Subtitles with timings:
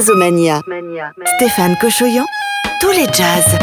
[0.00, 0.62] Jazzomania.
[1.36, 2.24] Stéphane Cochoyan,
[2.80, 3.58] tous les jazz.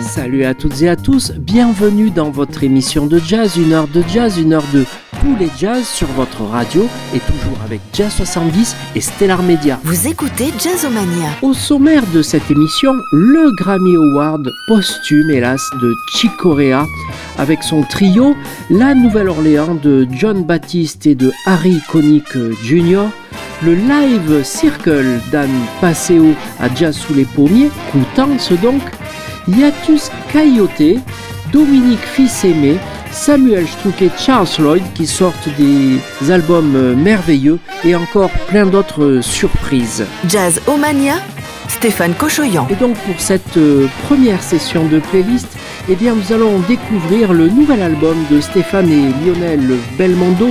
[0.00, 4.02] Salut à toutes et à tous, bienvenue dans votre émission de jazz, une heure de
[4.08, 4.84] jazz, une heure de
[5.34, 9.78] les jazz sur votre radio et toujours avec Jazz 70 et Stellar Media.
[9.82, 11.30] Vous écoutez Jazzomania.
[11.42, 16.84] Au sommaire de cette émission, le Grammy Award posthume hélas de Chick Corea
[17.38, 18.36] avec son trio
[18.70, 23.06] La Nouvelle-Orléans de John Baptiste et de Harry Connick Jr.,
[23.62, 28.82] le live Circle d'Anne Passeo à Jazz sous les pommiers, Coutances donc,
[29.48, 31.00] Yatus Coyote,
[31.52, 32.76] Dominique Fils-Aimé,
[33.16, 35.98] Samuel Struck et Charles Lloyd qui sortent des
[36.30, 40.04] albums merveilleux et encore plein d'autres surprises.
[40.28, 41.14] Jazz Omania,
[41.66, 42.68] Stéphane Cochoyan.
[42.70, 43.58] Et donc pour cette
[44.04, 45.48] première session de playlist,
[45.88, 50.50] eh bien nous allons découvrir le nouvel album de Stéphane et Lionel Belmondo,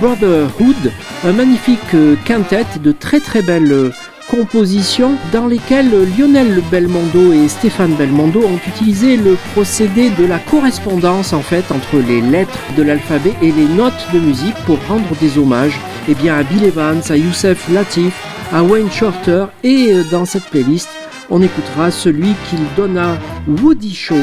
[0.00, 0.92] Brotherhood,
[1.24, 3.90] un magnifique quintet de très très belles
[4.32, 11.34] compositions dans lesquelles Lionel Belmondo et Stéphane Belmondo ont utilisé le procédé de la correspondance
[11.34, 15.36] en fait entre les lettres de l'alphabet et les notes de musique pour rendre des
[15.36, 18.14] hommages eh bien, à Bill Evans, à Youssef Latif,
[18.50, 20.88] à Wayne Shorter et dans cette playlist
[21.28, 24.16] on écoutera celui qu'il donne à Woody Shaw.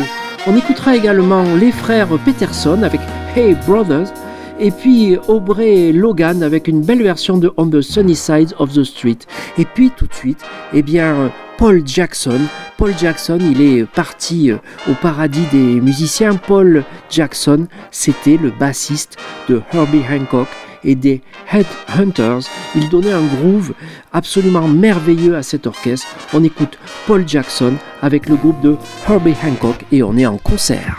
[0.47, 3.01] On écoutera également les frères Peterson avec
[3.35, 4.11] Hey Brothers
[4.59, 8.83] et puis Aubrey Logan avec une belle version de On the Sunny Side of the
[8.83, 9.19] Street.
[9.57, 10.43] Et puis tout de suite,
[10.73, 12.39] eh bien Paul Jackson.
[12.77, 16.35] Paul Jackson, il est parti au paradis des musiciens.
[16.35, 19.17] Paul Jackson, c'était le bassiste
[19.49, 20.47] de Herbie Hancock
[20.83, 21.21] et des
[21.51, 22.49] Headhunters.
[22.75, 23.73] Il donnait un groove
[24.13, 26.07] absolument merveilleux à cet orchestre.
[26.33, 30.97] On écoute Paul Jackson avec le groupe de Herbie Hancock et on est en concert.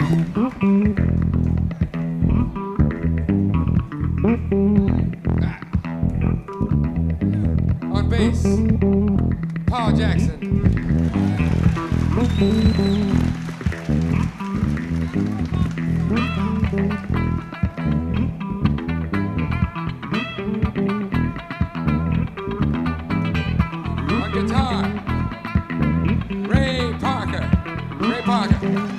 [0.63, 1.60] On
[8.21, 8.43] bass,
[9.67, 10.39] Paul Jackson.
[24.11, 24.85] On guitar,
[26.49, 27.51] Ray Parker.
[28.01, 28.90] Ray Parker.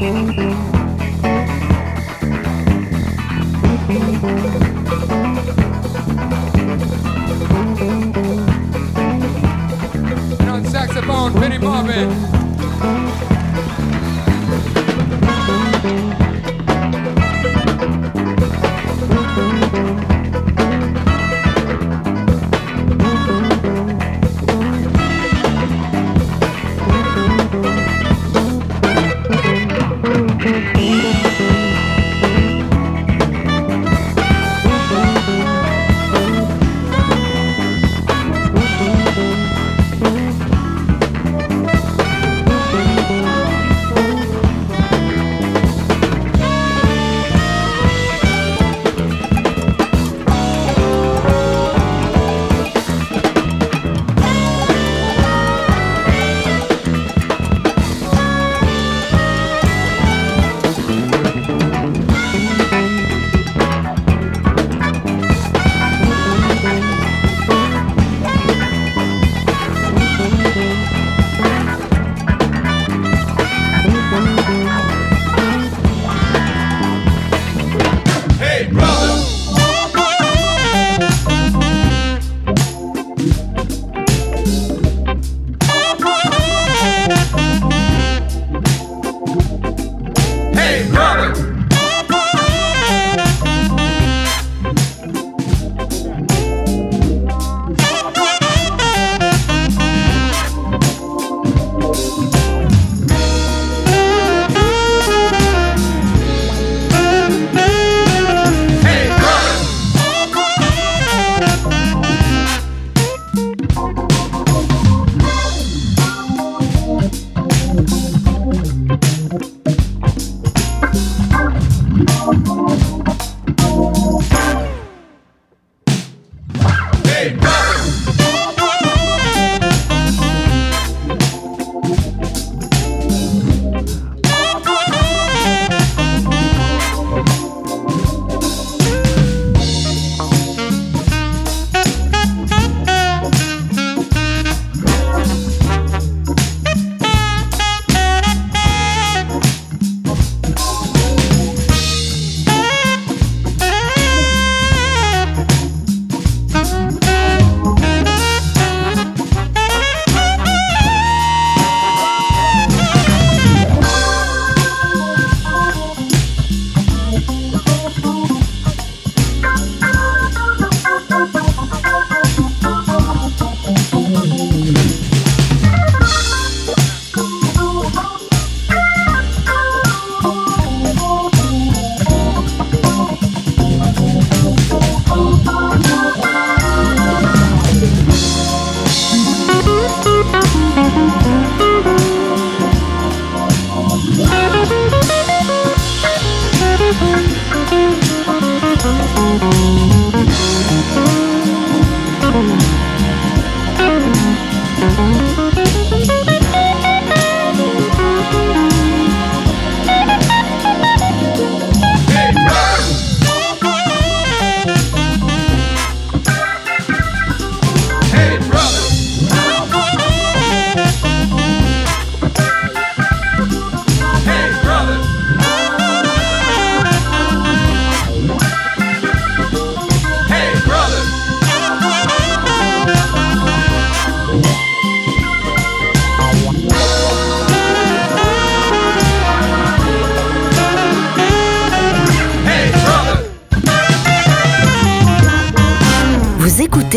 [0.00, 0.04] On
[10.70, 12.37] saxophone, Penny Bobbin.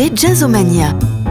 [0.02, 0.16] Marvin.
[0.16, 1.21] Jazzomania.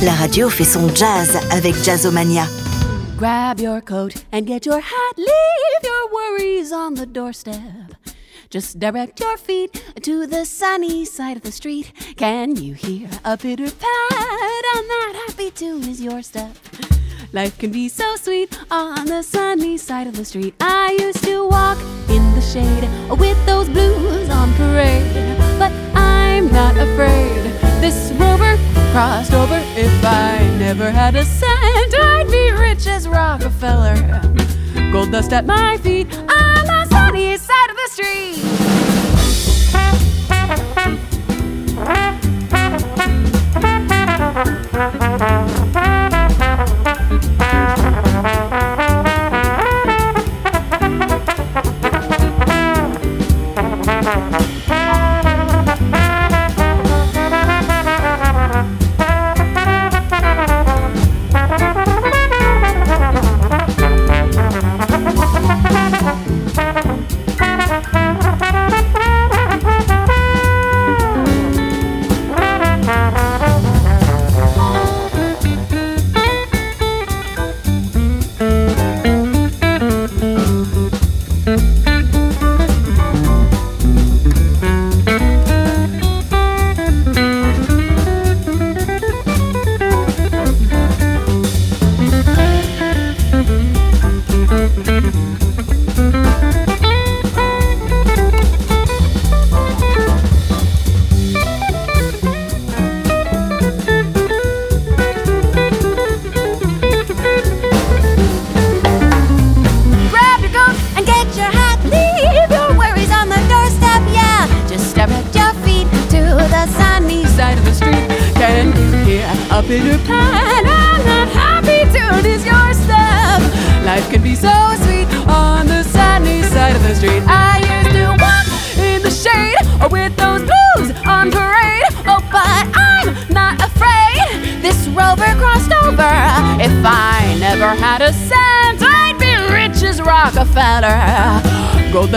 [0.00, 2.46] La radio fait son jazz avec Jazzomania.
[3.18, 5.16] Grab your coat and get your hat.
[5.16, 7.58] Leave your worries on the doorstep.
[8.48, 11.92] Just direct your feet to the sunny side of the street.
[12.16, 14.64] Can you hear a pitter pat?
[14.76, 16.56] And that happy tune is your step.
[17.32, 20.54] Life can be so sweet on the sunny side of the street.
[20.60, 21.78] I used to walk
[22.08, 22.88] in the shade
[23.18, 25.72] with those blues on parade, but
[26.48, 27.42] I'm not afraid.
[27.82, 28.56] This rover
[28.90, 29.60] crossed over.
[29.76, 34.22] If I never had a cent, I'd be rich as Rockefeller.
[34.90, 36.26] Gold dust at my feet on
[36.64, 38.38] the sunny side of the street.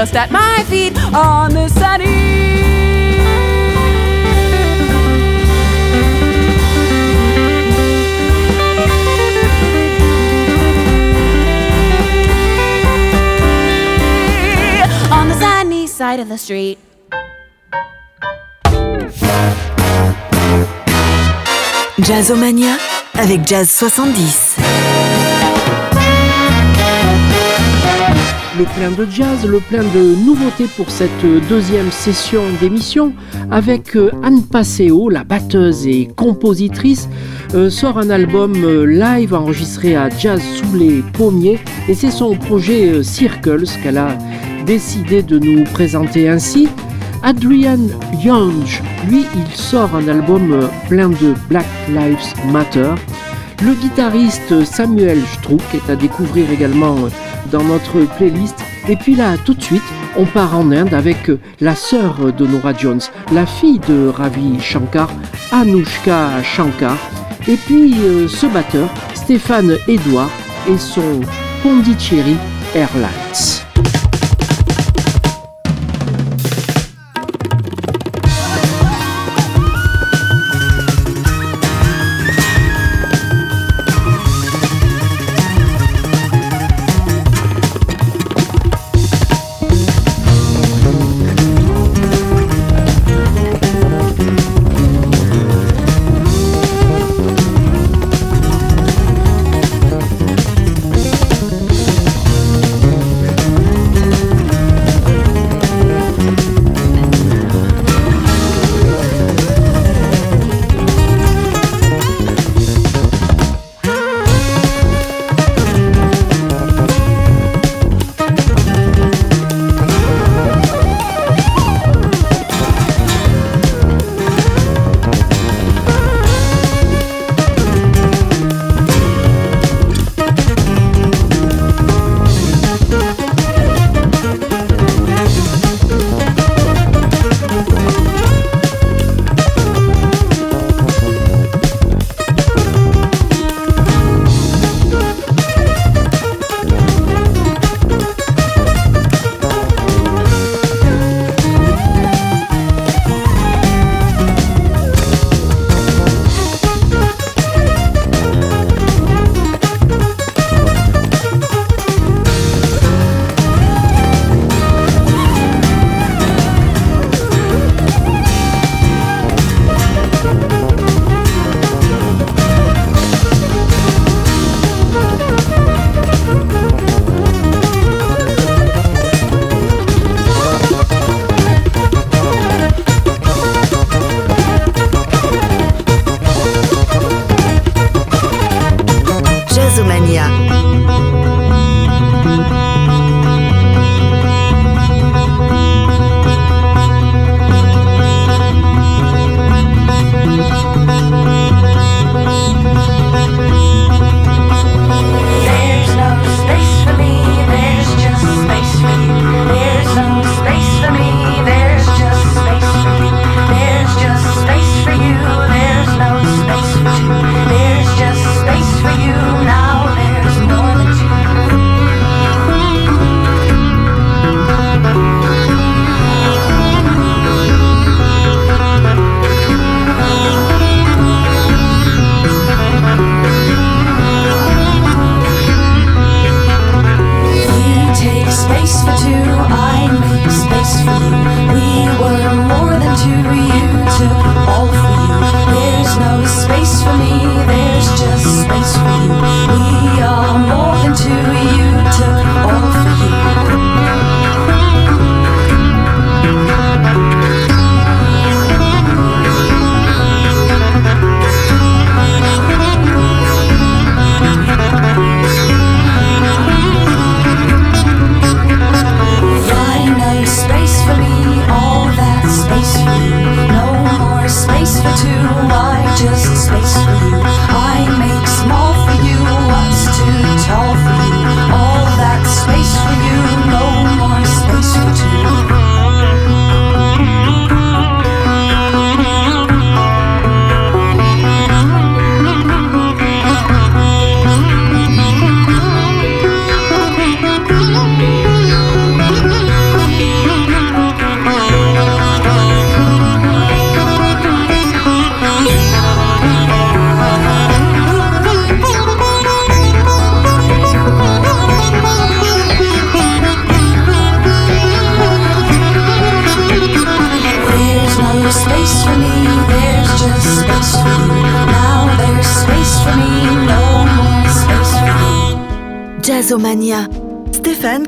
[0.02, 2.06] Dust at my feet on the sunny.
[15.12, 16.80] On the sunny side of the street.
[22.00, 22.78] Jazzomania
[23.14, 25.11] avec Jazz 70.
[28.62, 31.10] Le plein de jazz, le plein de nouveautés pour cette
[31.50, 33.12] deuxième session d'émission
[33.50, 37.10] avec euh, Anne Passeo, la batteuse et compositrice,
[37.56, 41.58] euh, sort un album euh, live enregistré à Jazz sous les pommiers
[41.90, 44.16] et c'est son projet euh, Circles qu'elle a
[44.68, 46.68] décidé de nous présenter ainsi.
[47.24, 47.80] Adrian
[48.24, 48.66] Young,
[49.08, 52.94] lui, il sort un album euh, plein de Black Lives Matter.
[53.64, 56.96] Le guitariste Samuel Strouk est à découvrir également
[57.52, 58.56] dans notre playlist.
[58.90, 59.84] Et puis là, tout de suite,
[60.18, 63.02] on part en Inde avec la sœur de Nora Jones,
[63.32, 65.12] la fille de Ravi Shankar,
[65.52, 66.98] Anushka Shankar.
[67.48, 70.32] Et puis euh, ce batteur, Stéphane Edouard,
[70.68, 71.22] et son
[71.62, 72.38] Pondicherry
[72.74, 73.71] Airlines.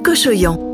[0.03, 0.72] Stéphane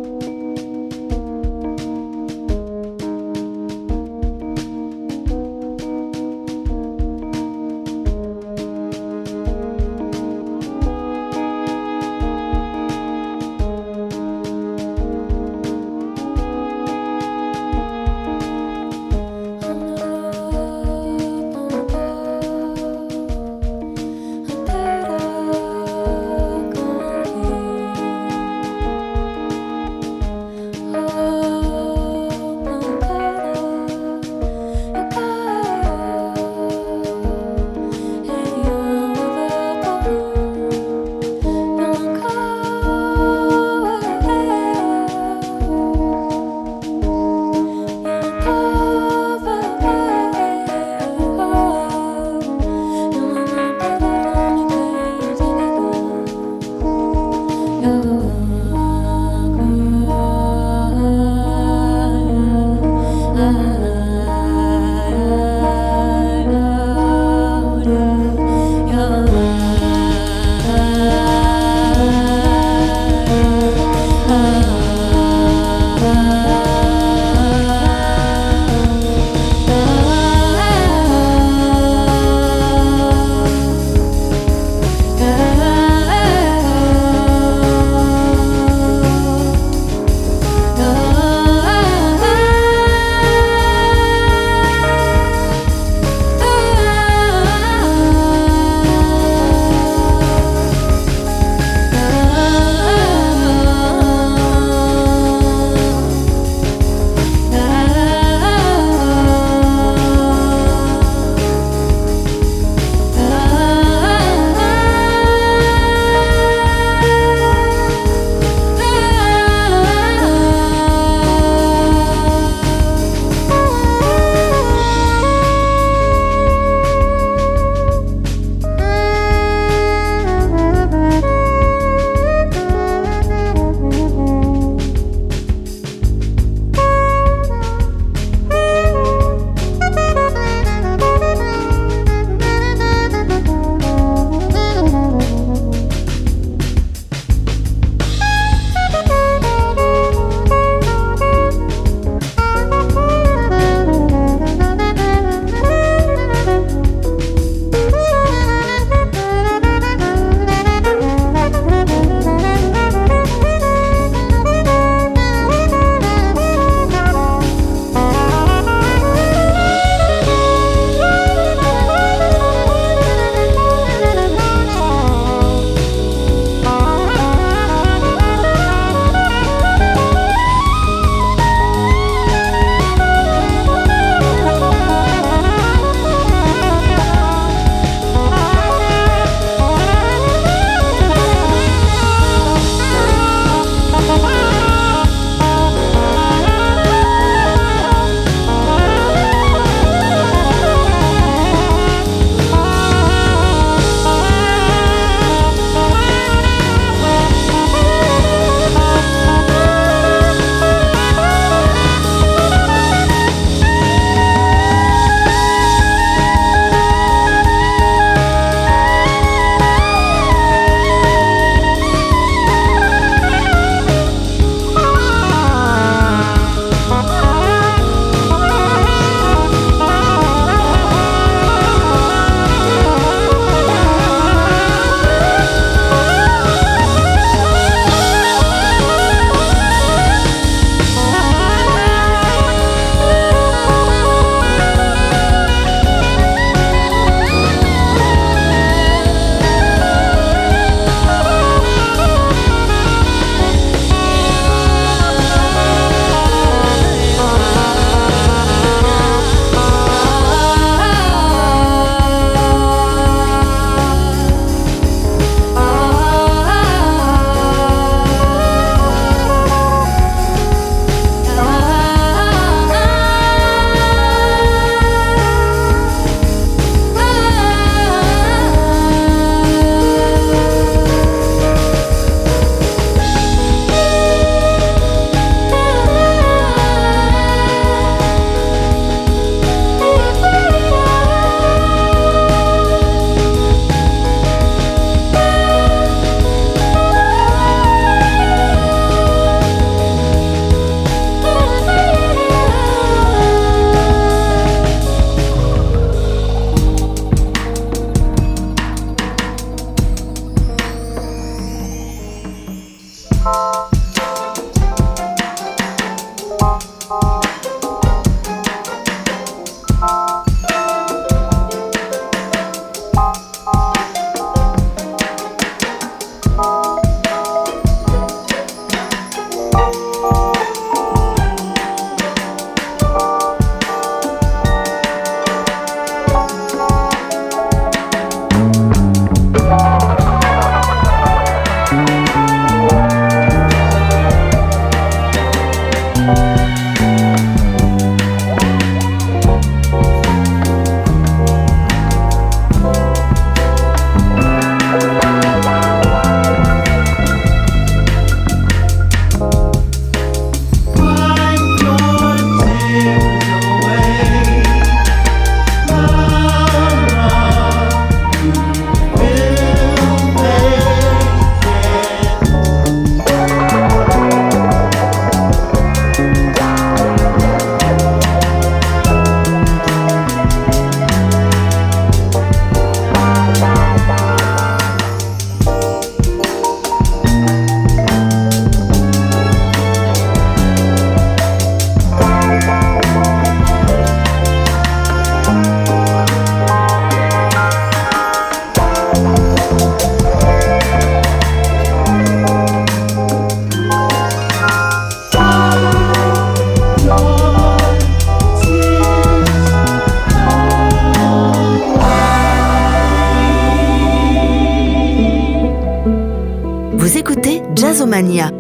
[416.89, 418.32] Vous écoutez Jazzomania.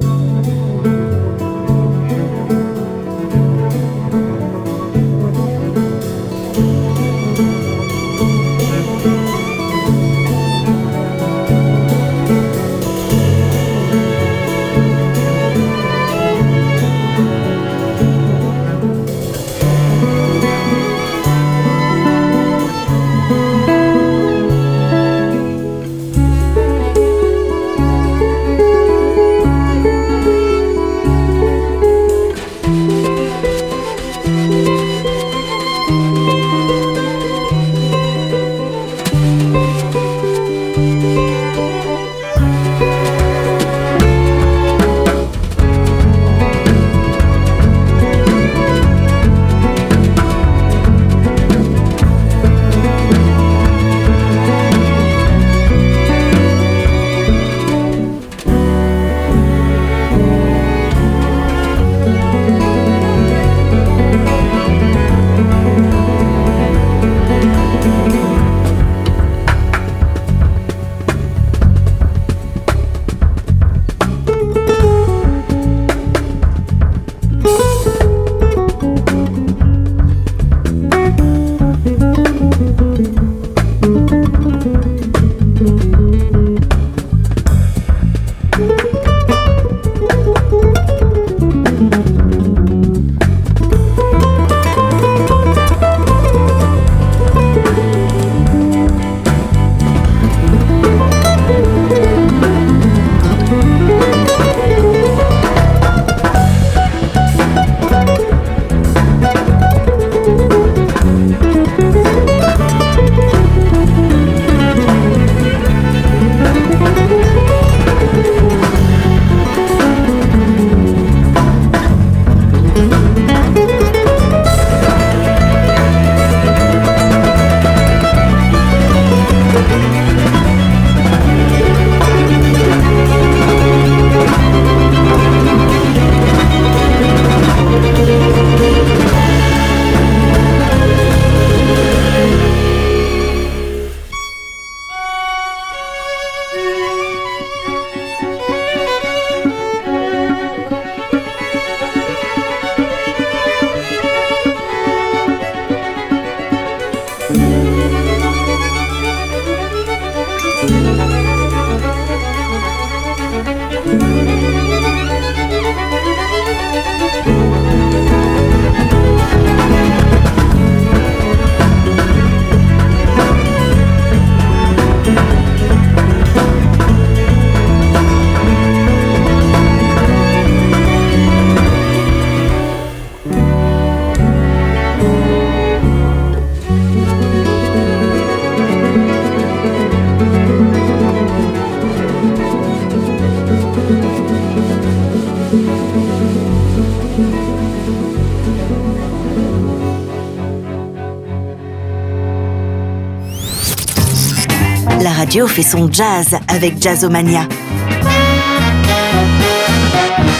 [205.29, 207.47] Radio fait son jazz avec Jazzomania.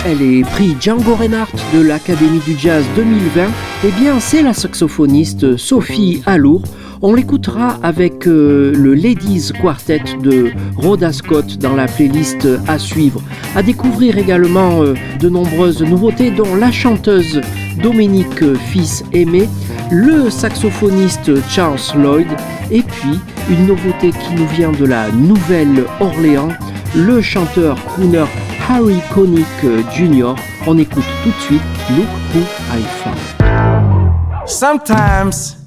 [0.04, 3.50] Elle est prix Django Reinhardt de l'Académie du Jazz 2020.
[3.86, 6.64] Eh bien, c'est la saxophoniste Sophie Alour.
[7.04, 13.22] On l'écoutera avec euh, le Ladies Quartet de Rhoda Scott dans la playlist à suivre.
[13.56, 17.42] À découvrir également euh, de nombreuses nouveautés, dont la chanteuse
[17.84, 19.48] Dominique Fils Aimé,
[19.92, 22.28] le saxophoniste Charles Lloyd
[22.72, 26.50] et puis une nouveauté qui nous vient de la Nouvelle-Orléans,
[26.96, 28.26] le chanteur crooner
[28.70, 29.48] Harry Connick
[29.92, 30.36] Jr.
[30.68, 31.62] On écoute tout de suite
[31.98, 34.48] Look Who I Found.
[34.48, 35.58] Sometimes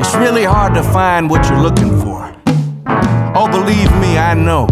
[0.00, 2.32] it's really hard to find what you're looking for.
[3.34, 4.66] Oh, believe me, I know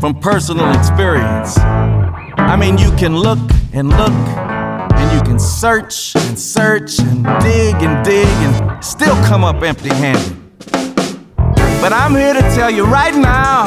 [0.00, 1.58] from personal experience.
[1.58, 3.38] I mean, you can look
[3.72, 4.12] and look,
[5.06, 9.88] and you can search and search and dig and dig and still come up empty
[9.88, 10.36] handed.
[11.80, 13.66] But I'm here to tell you right now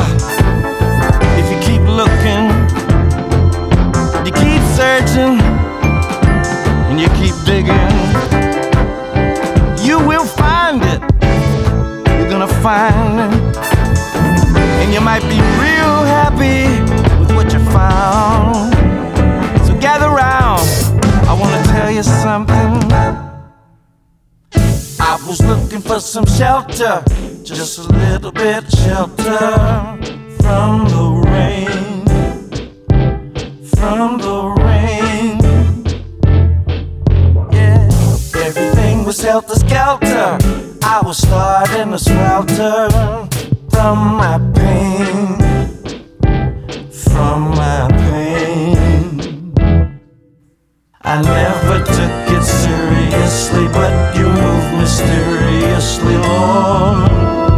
[1.39, 2.43] if you keep looking,
[4.25, 5.39] you keep searching,
[6.89, 7.89] and you keep digging,
[9.85, 11.01] you will find it.
[12.19, 13.57] You're gonna find it.
[14.81, 16.67] And you might be real happy
[17.19, 18.78] with what you found.
[21.99, 22.91] you something.
[25.01, 27.03] I was looking for some shelter,
[27.43, 29.39] just a little bit of shelter
[30.41, 32.05] from the rain,
[33.75, 35.39] from the rain.
[37.51, 37.89] Yeah,
[38.47, 40.37] everything was helter skelter.
[40.81, 42.89] I was starting to swelter
[43.71, 45.37] from my pain,
[46.91, 47.98] from my
[51.11, 57.48] I never took it seriously, but you move mysteriously, Lord.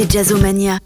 [0.00, 0.78] C'est Jazzomania.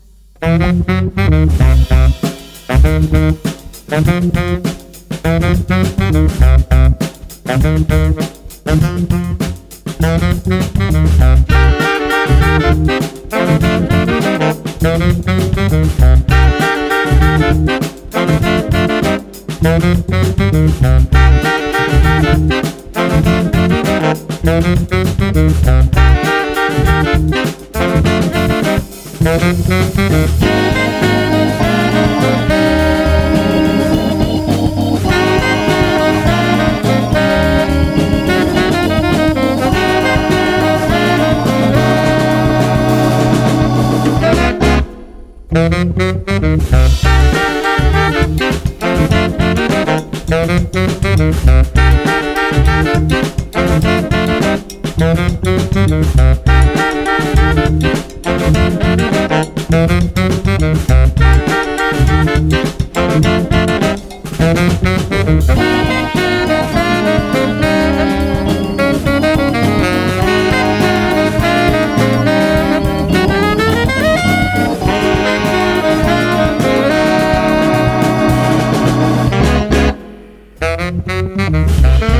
[81.22, 82.13] Müzik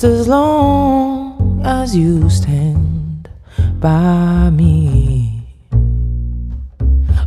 [0.00, 3.28] Just as long as you stand
[3.78, 5.46] by me.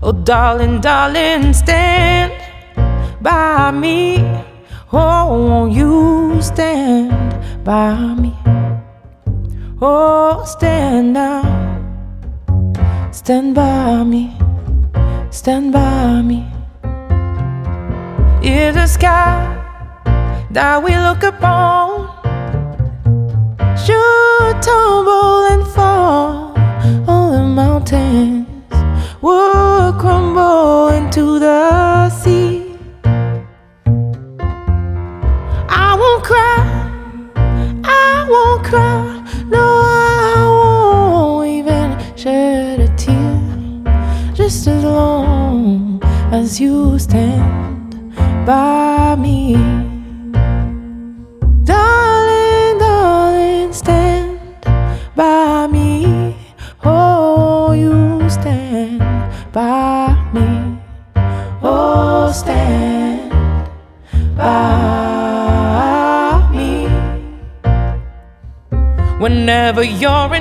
[0.02, 2.34] Oh, darling, darling, stand
[3.22, 4.26] by me.
[4.92, 7.14] Oh, won't you stand
[7.64, 8.34] by me?
[9.80, 11.46] Oh, stand now,
[13.12, 14.34] stand by me
[15.30, 16.46] stand by me.
[18.44, 19.42] Is the sky
[20.52, 21.83] that we look upon
[23.88, 26.54] you tumble and fall
[27.08, 28.53] on the mountain.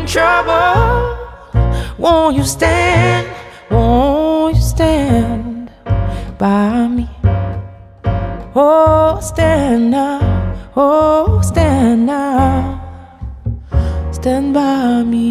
[0.03, 1.17] In trouble,
[1.99, 3.29] won't you stand?
[3.71, 5.53] Won't you stand?
[6.43, 7.09] by me.
[8.55, 10.19] Oh, stand now,
[10.75, 12.83] oh, stand now,
[14.11, 15.23] stand by me.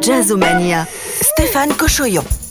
[0.00, 0.86] Jazzomania,
[1.20, 2.41] Stéphane Cochoyon.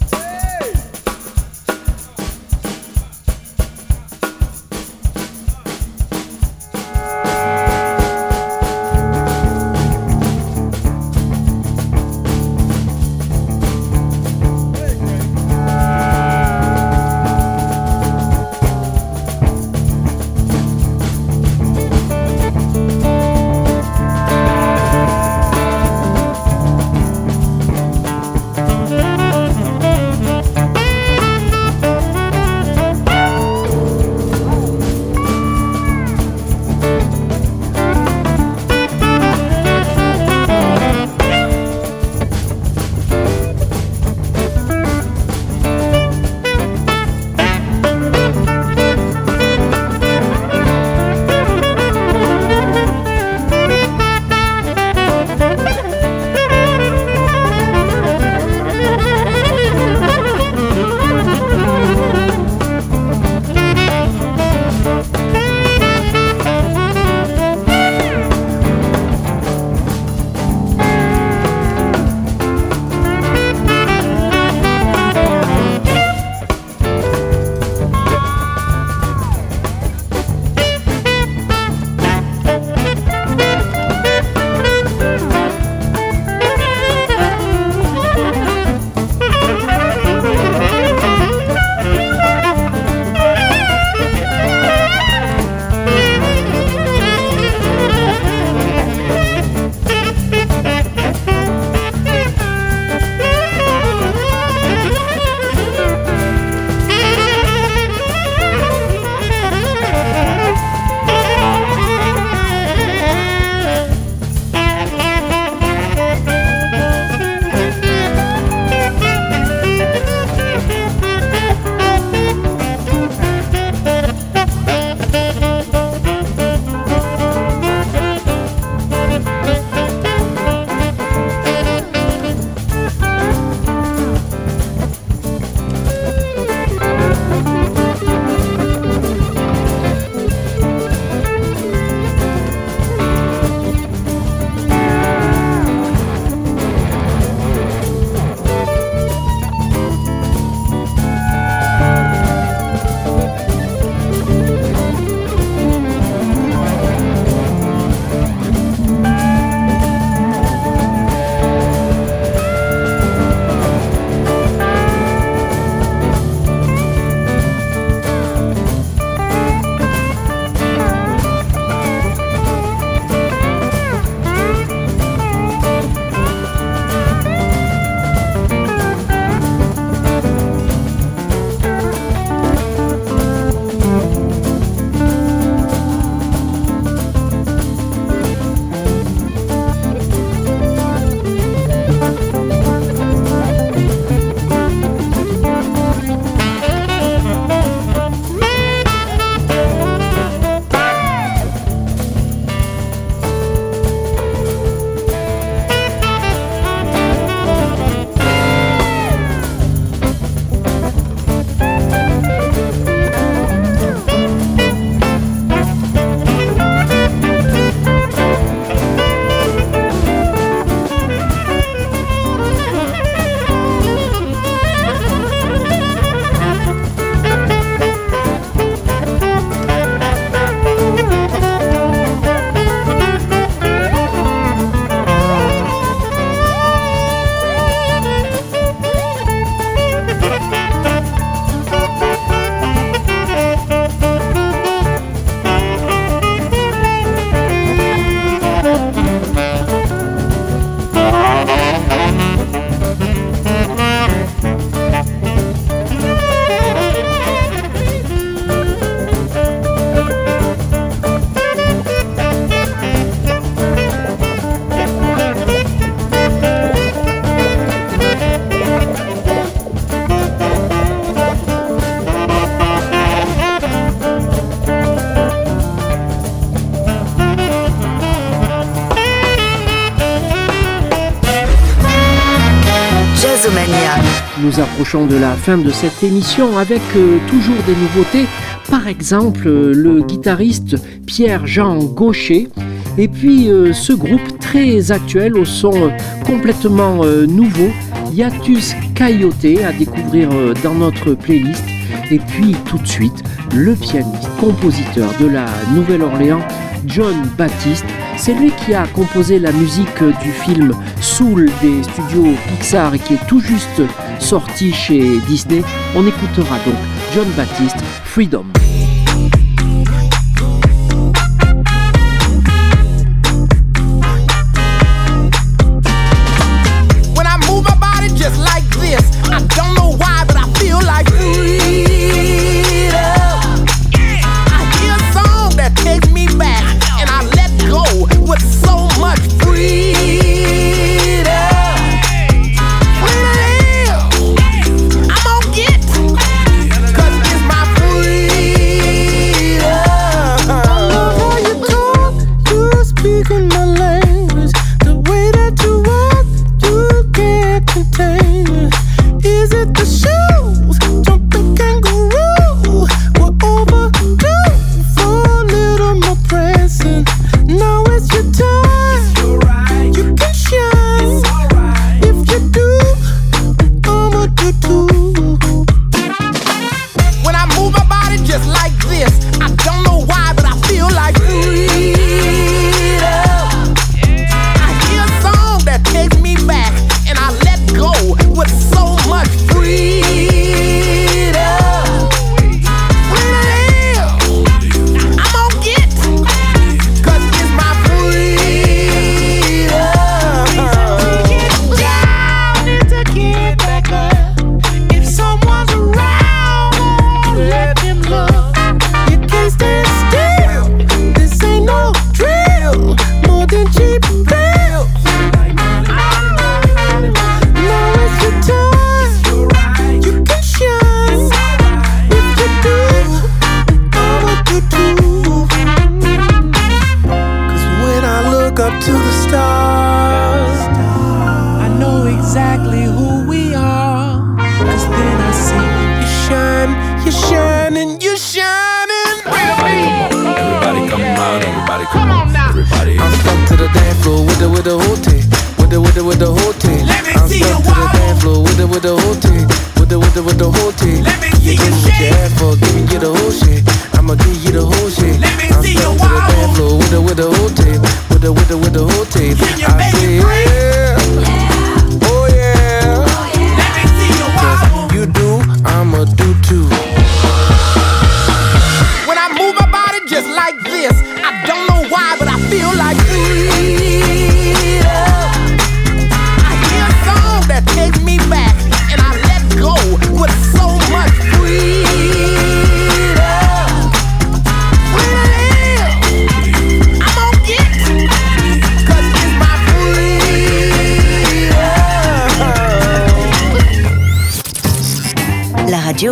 [284.52, 288.26] Nous approchons de la fin de cette émission avec euh, toujours des nouveautés.
[288.70, 290.76] Par exemple, euh, le guitariste
[291.06, 292.50] Pierre-Jean Gaucher.
[292.98, 295.92] Et puis euh, ce groupe très actuel au son
[296.26, 297.70] complètement nouveau,
[298.14, 300.30] Yatus Coyote, à découvrir
[300.64, 301.64] dans notre playlist.
[302.10, 303.24] Et puis tout de suite,
[303.56, 306.42] le pianiste, compositeur de la Nouvelle-Orléans,
[306.86, 307.86] John Baptiste.
[308.24, 313.16] C'est lui qui a composé la musique du film Soul des studios Pixar et qui
[313.16, 313.82] est tout juste
[314.20, 315.64] sorti chez Disney.
[315.96, 316.76] On écoutera donc
[317.16, 318.46] John Baptiste, Freedom.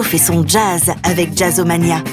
[0.03, 2.03] Fait son jazz avec Jazzomania.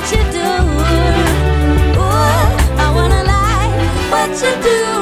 [0.00, 0.48] what you do.
[1.98, 2.02] Ooh,
[2.78, 4.99] I wanna like what you do.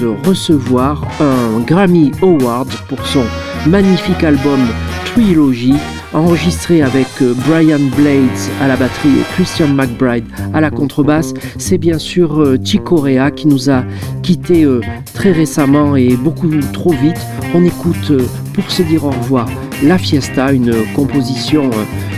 [0.00, 3.24] De recevoir un Grammy Award pour son
[3.66, 4.60] magnifique album
[5.04, 5.74] Trilogy
[6.14, 8.28] enregistré avec euh, Brian Blades
[8.60, 10.24] à la batterie et Christian McBride
[10.54, 11.34] à la contrebasse.
[11.58, 13.84] C'est bien sûr euh, Chico Rea qui nous a
[14.22, 14.80] quittés euh,
[15.14, 17.20] très récemment et beaucoup trop vite.
[17.54, 18.12] On écoute
[18.54, 19.48] pour se dire au revoir
[19.82, 21.70] La Fiesta, une composition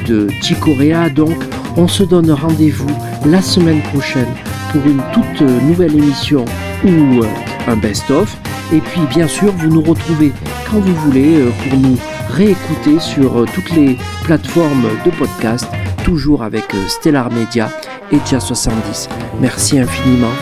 [0.07, 1.11] de Chico Rea.
[1.11, 1.37] Donc
[1.77, 2.91] on se donne rendez-vous
[3.27, 4.29] la semaine prochaine
[4.73, 6.45] pour une toute nouvelle émission
[6.85, 7.23] ou
[7.69, 8.37] un best-of.
[8.73, 10.33] Et puis bien sûr, vous nous retrouvez
[10.71, 11.97] quand vous voulez pour nous
[12.31, 15.67] réécouter sur euh, toutes les plateformes de podcast,
[16.05, 17.71] toujours avec euh, Stellar Media
[18.13, 19.09] et Dia 70.
[19.41, 20.33] Merci infiniment,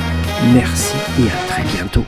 [0.54, 2.04] merci et à très bientôt.